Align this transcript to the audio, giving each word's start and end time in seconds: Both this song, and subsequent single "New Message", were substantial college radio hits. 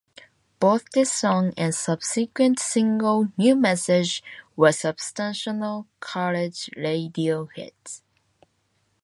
Both 0.59 0.85
this 0.95 1.11
song, 1.11 1.53
and 1.57 1.75
subsequent 1.75 2.57
single 2.57 3.27
"New 3.37 3.55
Message", 3.55 4.23
were 4.55 4.71
substantial 4.71 5.85
college 5.99 6.71
radio 6.75 7.45
hits. 7.55 8.01